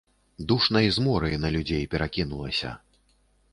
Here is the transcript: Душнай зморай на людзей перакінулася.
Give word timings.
Душнай 0.51 0.87
зморай 0.95 1.35
на 1.45 1.53
людзей 1.57 1.83
перакінулася. 1.93 2.75